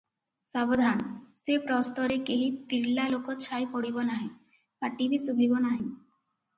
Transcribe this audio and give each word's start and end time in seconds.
ସାବଧାନ! 0.53 1.11
ସେ 1.41 1.57
ପ୍ରସ୍ତରେ 1.65 2.17
କେହି 2.31 2.49
ତିର୍ଲା 2.73 3.07
ଲୋକ 3.15 3.39
ଛାଇ 3.47 3.71
ପଡ଼ିବ 3.77 4.09
ନାହିଁ– 4.11 4.29
ପାଟି 4.83 5.15
ବି 5.17 5.25
ଶୁଭିବ 5.31 5.65
ନାହିଁ। 5.71 5.85